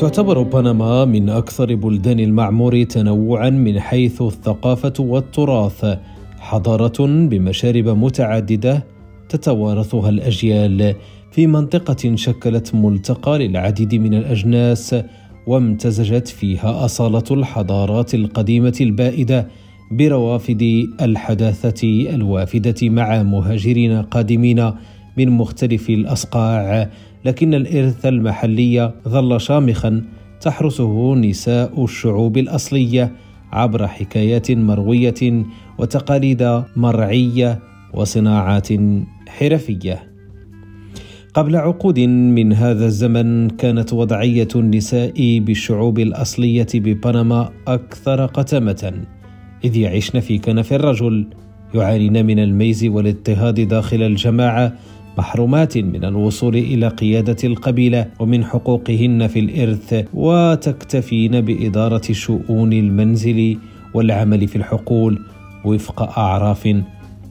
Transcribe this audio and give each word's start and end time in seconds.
تعتبر 0.00 0.42
بنما 0.42 1.04
من 1.04 1.28
أكثر 1.28 1.74
بلدان 1.74 2.20
المعمور 2.20 2.82
تنوعا 2.82 3.50
من 3.50 3.80
حيث 3.80 4.22
الثقافة 4.22 4.92
والتراث 4.98 5.98
حضارة 6.38 7.06
بمشارب 7.06 7.88
متعددة 7.88 8.84
تتوارثها 9.28 10.08
الأجيال 10.08 10.94
في 11.32 11.46
منطقة 11.46 12.16
شكلت 12.16 12.74
ملتقى 12.74 13.38
للعديد 13.38 13.94
من 13.94 14.14
الأجناس 14.14 14.96
وامتزجت 15.46 16.28
فيها 16.28 16.84
أصالة 16.84 17.24
الحضارات 17.30 18.14
القديمة 18.14 18.76
البائدة 18.80 19.48
بروافد 19.92 20.88
الحداثة 21.00 22.10
الوافدة 22.14 22.88
مع 22.88 23.22
مهاجرين 23.22 24.02
قادمين 24.02 24.72
من 25.16 25.28
مختلف 25.28 25.90
الأصقاع 25.90 26.90
لكن 27.24 27.54
الإرث 27.54 28.06
المحلي 28.06 28.92
ظل 29.08 29.40
شامخا 29.40 30.02
تحرسه 30.40 31.14
نساء 31.14 31.84
الشعوب 31.84 32.38
الأصلية 32.38 33.12
عبر 33.52 33.86
حكايات 33.86 34.50
مروية 34.50 35.44
وتقاليد 35.78 36.62
مرعية 36.76 37.58
وصناعات 37.94 38.68
حرفية. 39.28 40.10
قبل 41.34 41.56
عقود 41.56 42.00
من 42.00 42.52
هذا 42.52 42.86
الزمن 42.86 43.50
كانت 43.50 43.92
وضعية 43.92 44.48
النساء 44.56 45.38
بالشعوب 45.38 45.98
الأصلية 45.98 46.66
ببنما 46.74 47.50
أكثر 47.68 48.26
قتمه 48.26 48.92
إذ 49.64 49.76
يعيشن 49.76 50.20
في 50.20 50.38
كنف 50.38 50.72
الرجل 50.72 51.26
يعانين 51.74 52.26
من 52.26 52.38
الميز 52.38 52.84
والاضطهاد 52.84 53.60
داخل 53.60 54.02
الجماعة 54.02 54.72
محرومات 55.20 55.78
من 55.78 56.04
الوصول 56.04 56.56
إلى 56.56 56.88
قيادة 56.88 57.36
القبيلة 57.44 58.06
ومن 58.20 58.44
حقوقهن 58.44 59.26
في 59.26 59.38
الإرث 59.38 60.04
وتكتفين 60.14 61.40
بإدارة 61.40 62.12
شؤون 62.12 62.72
المنزل 62.72 63.58
والعمل 63.94 64.48
في 64.48 64.56
الحقول 64.56 65.18
وفق 65.64 66.18
أعراف 66.18 66.82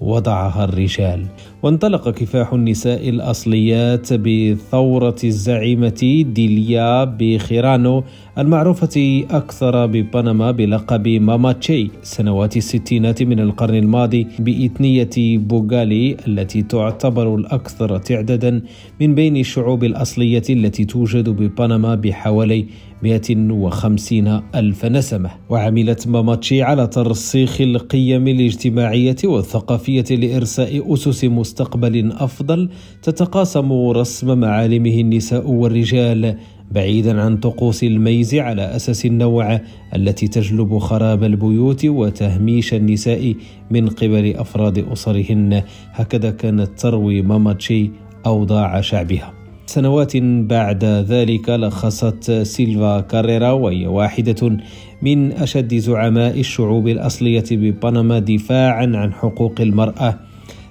وضعها 0.00 0.64
الرجال. 0.64 1.26
وانطلق 1.62 2.08
كفاح 2.10 2.52
النساء 2.52 3.08
الأصليات 3.08 4.12
بثورة 4.12 5.20
الزعيمة 5.24 6.24
ديليا 6.34 7.04
بخيرانو 7.04 8.04
المعروفة 8.38 9.24
أكثر 9.30 9.86
ببنما 9.86 10.50
بلقب 10.50 11.08
ماما 11.08 11.52
تشي 11.52 11.90
سنوات 12.02 12.56
الستينات 12.56 13.22
من 13.22 13.40
القرن 13.40 13.74
الماضي 13.74 14.26
بإثنية 14.38 15.38
بوغالي 15.38 16.16
التي 16.26 16.62
تعتبر 16.62 17.34
الأكثر 17.34 17.98
تعدادا 17.98 18.62
من 19.00 19.14
بين 19.14 19.36
الشعوب 19.36 19.84
الأصلية 19.84 20.42
التي 20.50 20.84
توجد 20.84 21.28
ببنما 21.28 21.94
بحوالي 21.94 22.66
150 23.02 24.42
ألف 24.54 24.84
نسمة. 24.84 25.30
وعملت 25.48 26.08
ماماتشي 26.08 26.62
على 26.62 26.86
ترسيخ 26.86 27.60
القيم 27.60 28.28
الاجتماعية 28.28 29.16
والثقافية 29.24 30.04
لإرساء 30.10 30.94
أسس 30.94 31.24
مستقبل 31.24 32.12
أفضل 32.12 32.68
تتقاسم 33.02 33.72
رسم 33.72 34.38
معالمه 34.38 35.00
النساء 35.00 35.50
والرجال 35.50 36.36
بعيدا 36.70 37.22
عن 37.22 37.36
طقوس 37.36 37.84
الميز 37.84 38.34
على 38.34 38.62
أساس 38.62 39.06
النوع 39.06 39.60
التي 39.96 40.28
تجلب 40.28 40.78
خراب 40.78 41.24
البيوت 41.24 41.84
وتهميش 41.84 42.74
النساء 42.74 43.34
من 43.70 43.88
قبل 43.88 44.36
أفراد 44.36 44.78
أسرهن. 44.78 45.62
هكذا 45.92 46.30
كانت 46.30 46.68
تروي 46.78 47.22
ماماتشي 47.22 47.90
أوضاع 48.26 48.80
شعبها. 48.80 49.32
سنوات 49.66 50.16
بعد 50.16 50.84
ذلك 50.84 51.48
لخصت 51.48 52.30
سيلفا 52.30 53.00
كاريرا 53.00 53.50
وهي 53.50 53.86
واحدة 53.86 54.58
من 55.02 55.32
أشد 55.32 55.74
زعماء 55.74 56.40
الشعوب 56.40 56.88
الأصلية 56.88 57.44
ببنما 57.50 58.18
دفاعا 58.18 58.92
عن 58.94 59.12
حقوق 59.12 59.60
المرأة. 59.60 60.27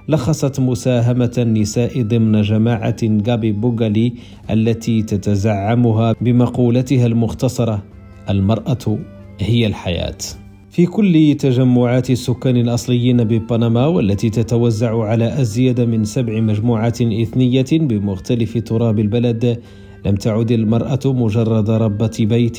لخصت 0.09 0.59
مساهمة 0.59 1.31
النساء 1.37 2.01
ضمن 2.01 2.41
جماعة 2.41 2.95
غابي 3.27 3.51
بوغالي 3.51 4.13
التي 4.49 5.03
تتزعمها 5.03 6.15
بمقولتها 6.21 7.05
المختصرة 7.05 7.83
المرأة 8.29 8.97
هي 9.39 9.67
الحياة. 9.67 10.17
في 10.69 10.85
كل 10.85 11.35
تجمعات 11.39 12.09
السكان 12.09 12.57
الأصليين 12.57 13.23
ببنما 13.23 13.85
والتي 13.85 14.29
تتوزع 14.29 15.03
على 15.03 15.41
أزيد 15.41 15.81
من 15.81 16.03
سبع 16.03 16.39
مجموعات 16.39 17.01
إثنية 17.01 17.65
بمختلف 17.71 18.57
تراب 18.57 18.99
البلد 18.99 19.61
لم 20.05 20.15
تعد 20.15 20.51
المرأة 20.51 20.99
مجرد 21.05 21.69
ربة 21.69 22.17
بيت 22.19 22.57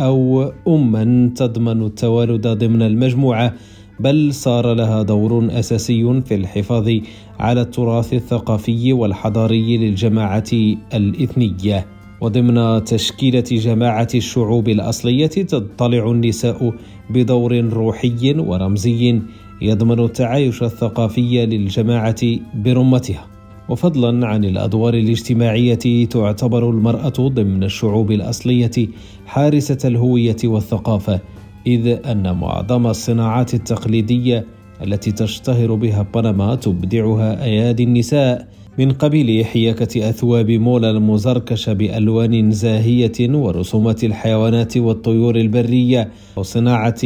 أو 0.00 0.52
أما 0.68 1.30
تضمن 1.36 1.82
التوالد 1.82 2.46
ضمن 2.46 2.82
المجموعة. 2.82 3.54
بل 4.00 4.34
صار 4.34 4.74
لها 4.74 5.02
دور 5.02 5.48
أساسي 5.50 6.22
في 6.26 6.34
الحفاظ 6.34 6.90
على 7.38 7.60
التراث 7.60 8.12
الثقافي 8.12 8.92
والحضاري 8.92 9.76
للجماعة 9.76 10.52
الإثنية. 10.94 11.86
وضمن 12.20 12.84
تشكيلة 12.84 13.44
جماعة 13.50 14.08
الشعوب 14.14 14.68
الأصلية 14.68 15.26
تطلع 15.26 16.10
النساء 16.10 16.74
بدور 17.10 17.60
روحي 17.60 18.34
ورمزي 18.38 19.20
يضمن 19.62 20.04
التعايش 20.04 20.62
الثقافي 20.62 21.46
للجماعة 21.46 22.22
برمتها. 22.54 23.26
وفضلا 23.68 24.26
عن 24.26 24.44
الأدوار 24.44 24.94
الاجتماعية 24.94 26.06
تعتبر 26.06 26.70
المرأة 26.70 27.28
ضمن 27.28 27.64
الشعوب 27.64 28.12
الأصلية 28.12 28.88
حارسة 29.26 29.78
الهوية 29.84 30.36
والثقافة 30.44 31.20
إذ 31.66 31.86
أن 32.06 32.36
معظم 32.36 32.86
الصناعات 32.86 33.54
التقليدية 33.54 34.46
التي 34.82 35.12
تشتهر 35.12 35.74
بها 35.74 36.06
بنما 36.14 36.54
تبدعها 36.54 37.44
أيادي 37.44 37.82
النساء 37.82 38.48
من 38.78 38.92
قبيل 38.92 39.44
حياكة 39.44 40.08
أثواب 40.08 40.50
مولا 40.50 40.90
المزركشة 40.90 41.72
بألوان 41.72 42.50
زاهية 42.50 43.12
ورسومات 43.20 44.04
الحيوانات 44.04 44.76
والطيور 44.76 45.36
البرية 45.36 46.10
وصناعة 46.36 47.00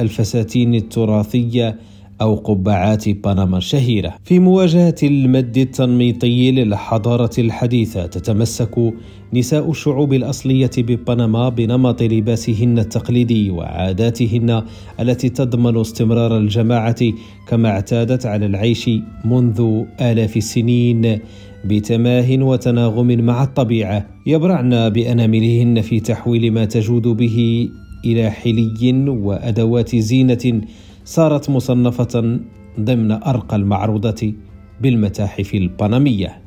الفساتين 0.00 0.74
التراثية 0.74 1.78
أو 2.24 2.34
قبعات 2.34 3.08
بنما 3.08 3.58
الشهيرة. 3.58 4.14
في 4.24 4.38
مواجهة 4.38 4.94
المد 5.02 5.58
التنميطي 5.58 6.50
للحضارة 6.50 7.30
الحديثة 7.38 8.06
تتمسك 8.06 8.92
نساء 9.34 9.70
الشعوب 9.70 10.12
الأصلية 10.12 10.70
ببنما 10.78 11.48
بنمط 11.48 12.02
لباسهن 12.02 12.78
التقليدي 12.78 13.50
وعاداتهن 13.50 14.62
التي 15.00 15.28
تضمن 15.28 15.80
استمرار 15.80 16.38
الجماعة 16.38 17.02
كما 17.48 17.68
اعتادت 17.68 18.26
على 18.26 18.46
العيش 18.46 18.90
منذ 19.24 19.82
آلاف 20.00 20.36
السنين 20.36 21.18
بتماه 21.64 22.28
وتناغم 22.44 23.06
مع 23.06 23.42
الطبيعة 23.42 24.06
يبرعن 24.26 24.88
بأناملهن 24.88 25.80
في 25.80 26.00
تحويل 26.00 26.52
ما 26.52 26.64
تجود 26.64 27.08
به 27.08 27.68
إلى 28.04 28.30
حلي 28.30 28.92
وأدوات 29.08 29.96
زينة 29.96 30.60
صارت 31.04 31.50
مصنفة 31.50 32.40
ضمن 32.80 33.12
أرقى 33.12 33.56
المعروضات 33.56 34.20
بالمتاحف 34.80 35.54
البنمية 35.54 36.43